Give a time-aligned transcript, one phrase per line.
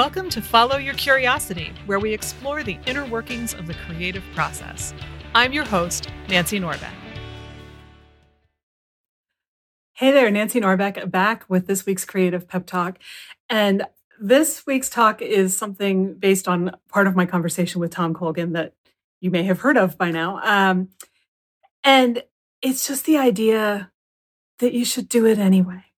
[0.00, 4.94] Welcome to Follow Your Curiosity, where we explore the inner workings of the creative process.
[5.34, 6.94] I'm your host, Nancy Norbeck.
[9.92, 12.98] Hey there, Nancy Norbeck, back with this week's Creative Pep Talk.
[13.50, 13.84] And
[14.18, 18.72] this week's talk is something based on part of my conversation with Tom Colgan that
[19.20, 20.40] you may have heard of by now.
[20.42, 20.88] Um,
[21.84, 22.22] and
[22.62, 23.92] it's just the idea
[24.60, 25.89] that you should do it anyway.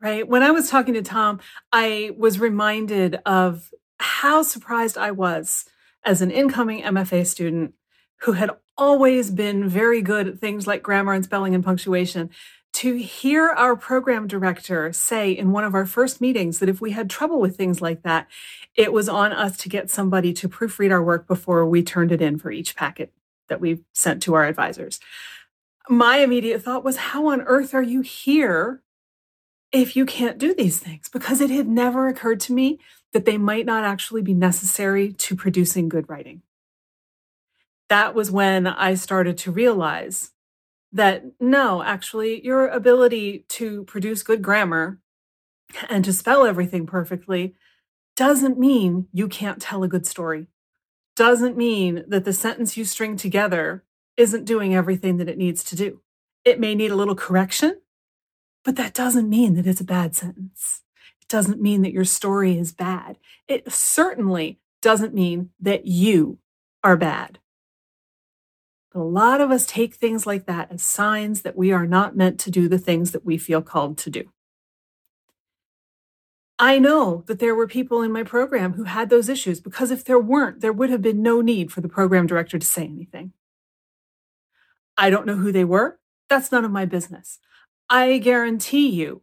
[0.00, 0.28] Right.
[0.28, 1.40] When I was talking to Tom,
[1.72, 5.64] I was reminded of how surprised I was
[6.04, 7.72] as an incoming MFA student
[8.20, 12.30] who had always been very good at things like grammar and spelling and punctuation
[12.74, 16.90] to hear our program director say in one of our first meetings that if we
[16.90, 18.26] had trouble with things like that,
[18.74, 22.20] it was on us to get somebody to proofread our work before we turned it
[22.20, 23.14] in for each packet
[23.48, 25.00] that we sent to our advisors.
[25.88, 28.82] My immediate thought was, how on earth are you here
[29.72, 31.08] if you can't do these things?
[31.08, 32.78] Because it had never occurred to me
[33.12, 36.42] that they might not actually be necessary to producing good writing.
[37.88, 40.32] That was when I started to realize
[40.92, 44.98] that no, actually, your ability to produce good grammar
[45.88, 47.54] and to spell everything perfectly
[48.16, 50.46] doesn't mean you can't tell a good story.
[51.14, 53.84] Doesn't mean that the sentence you string together
[54.16, 56.00] isn't doing everything that it needs to do.
[56.44, 57.80] It may need a little correction,
[58.66, 60.82] but that doesn't mean that it's a bad sentence.
[61.22, 63.16] It doesn't mean that your story is bad.
[63.46, 66.38] It certainly doesn't mean that you
[66.82, 67.38] are bad.
[68.92, 72.16] But a lot of us take things like that as signs that we are not
[72.16, 74.32] meant to do the things that we feel called to do.
[76.58, 80.04] I know that there were people in my program who had those issues because if
[80.04, 83.32] there weren't, there would have been no need for the program director to say anything.
[84.96, 86.00] I don't know who they were.
[86.28, 87.38] That's none of my business.
[87.88, 89.22] I guarantee you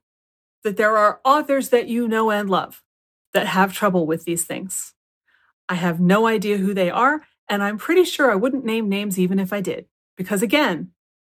[0.64, 2.82] that there are authors that you know and love
[3.34, 4.94] that have trouble with these things.
[5.68, 9.20] I have no idea who they are, and I'm pretty sure I wouldn't name names
[9.20, 10.92] even if I did, because again,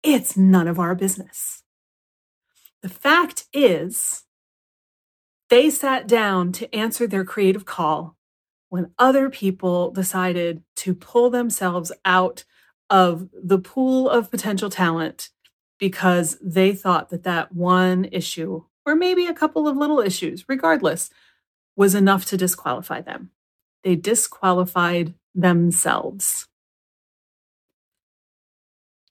[0.04, 1.64] it's none of our business.
[2.82, 4.24] The fact is,
[5.50, 8.16] they sat down to answer their creative call
[8.70, 12.44] when other people decided to pull themselves out
[12.90, 15.30] of the pool of potential talent
[15.80, 21.10] because they thought that that one issue, or maybe a couple of little issues, regardless,
[21.76, 23.32] was enough to disqualify them.
[23.84, 26.48] They disqualified themselves.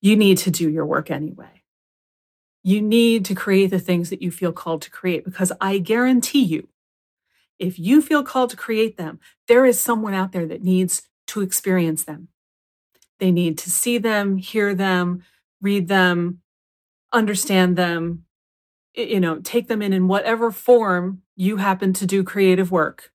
[0.00, 1.62] You need to do your work anyway.
[2.62, 6.42] You need to create the things that you feel called to create because I guarantee
[6.42, 6.68] you,
[7.58, 11.40] if you feel called to create them, there is someone out there that needs to
[11.40, 12.28] experience them.
[13.20, 15.22] They need to see them, hear them,
[15.60, 16.40] read them,
[17.14, 18.24] understand them,
[18.94, 23.12] you know, take them in in whatever form you happen to do creative work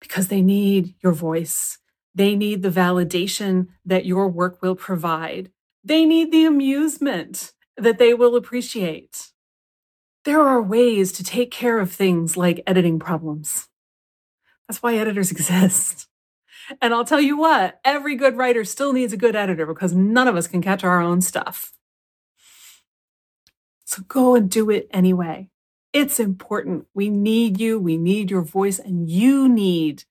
[0.00, 1.78] because they need your voice.
[2.14, 5.50] They need the validation that your work will provide.
[5.82, 9.32] They need the amusement that they will appreciate.
[10.24, 13.68] There are ways to take care of things like editing problems.
[14.68, 16.08] That's why editors exist.
[16.80, 20.28] And I'll tell you what, every good writer still needs a good editor because none
[20.28, 21.72] of us can catch our own stuff.
[23.92, 25.50] So go and do it anyway.
[25.92, 26.86] It's important.
[26.94, 27.78] We need you.
[27.78, 30.04] We need your voice, and you need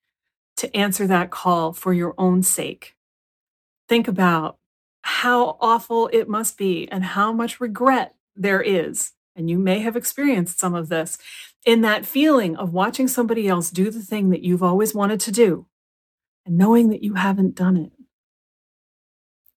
[0.58, 2.94] to answer that call for your own sake.
[3.88, 4.58] Think about
[5.02, 9.14] how awful it must be and how much regret there is.
[9.34, 11.18] And you may have experienced some of this
[11.66, 15.32] in that feeling of watching somebody else do the thing that you've always wanted to
[15.32, 15.66] do
[16.46, 17.90] and knowing that you haven't done it.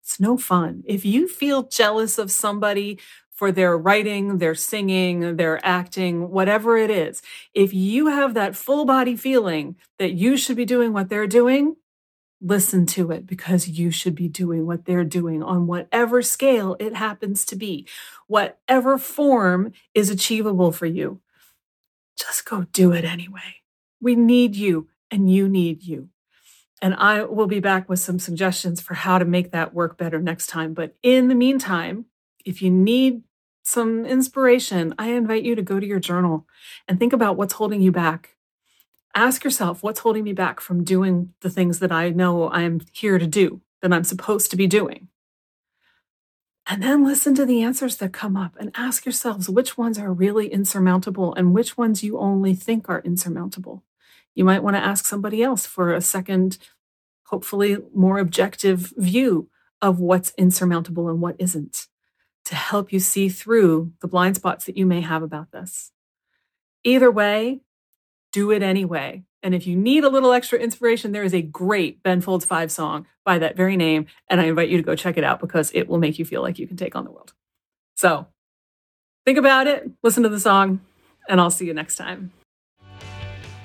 [0.02, 0.84] It's no fun.
[0.86, 3.00] If you feel jealous of somebody
[3.36, 7.22] for their writing, their singing, their acting, whatever it is,
[7.54, 11.76] if you have that full body feeling that you should be doing what they're doing,
[12.42, 16.96] listen to it because you should be doing what they're doing on whatever scale it
[16.96, 17.88] happens to be,
[18.28, 21.20] whatever form is achievable for you.
[22.18, 23.62] Just go do it anyway.
[24.00, 26.10] We need you and you need you.
[26.82, 30.22] And I will be back with some suggestions for how to make that work better
[30.22, 30.74] next time.
[30.74, 32.06] But in the meantime,
[32.46, 33.24] if you need
[33.64, 36.46] some inspiration, I invite you to go to your journal
[36.88, 38.38] and think about what's holding you back.
[39.16, 43.18] Ask yourself, what's holding me back from doing the things that I know I'm here
[43.18, 45.08] to do, that I'm supposed to be doing?
[46.68, 50.12] And then listen to the answers that come up and ask yourselves which ones are
[50.12, 53.84] really insurmountable and which ones you only think are insurmountable.
[54.34, 56.58] You might want to ask somebody else for a second,
[57.26, 59.50] hopefully more objective view
[59.82, 61.88] of what's insurmountable and what isn't
[62.46, 65.92] to help you see through the blind spots that you may have about this.
[66.84, 67.62] Either way,
[68.32, 69.24] do it anyway.
[69.42, 72.72] And if you need a little extra inspiration, there is a great Ben Folds Five
[72.72, 74.08] song by that very name.
[74.30, 76.42] And I invite you to go check it out because it will make you feel
[76.42, 77.34] like you can take on the world.
[77.96, 78.28] So
[79.26, 80.82] think about it, listen to the song,
[81.30, 82.32] and I'll see you next time.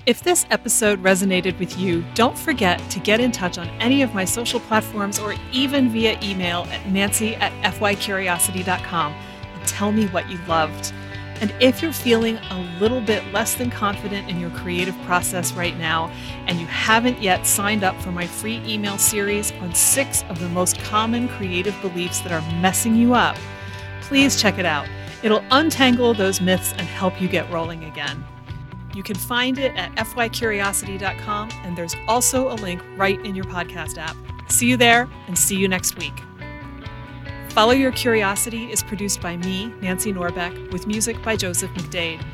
[0.07, 4.15] If this episode resonated with you, don't forget to get in touch on any of
[4.15, 10.31] my social platforms or even via email at nancy at fycuriosity.com and tell me what
[10.31, 10.95] you loved.
[11.43, 15.77] And if you're feeling a little bit less than confident in your creative process right
[15.77, 16.11] now,
[16.47, 20.49] and you haven't yet signed up for my free email series on six of the
[20.49, 23.37] most common creative beliefs that are messing you up,
[24.01, 24.89] please check it out.
[25.23, 28.25] It'll untangle those myths and help you get rolling again.
[28.95, 33.99] You can find it at fycuriosity.com, and there's also a link right in your podcast
[33.99, 34.17] app.
[34.49, 36.23] See you there, and see you next week.
[37.51, 42.25] Follow Your Curiosity is produced by me, Nancy Norbeck, with music by Joseph McDade.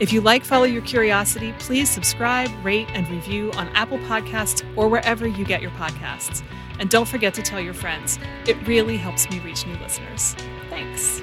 [0.00, 4.88] If you like Follow Your Curiosity, please subscribe, rate, and review on Apple Podcasts or
[4.88, 6.42] wherever you get your podcasts.
[6.80, 8.18] And don't forget to tell your friends.
[8.46, 10.34] It really helps me reach new listeners.
[10.68, 11.22] Thanks.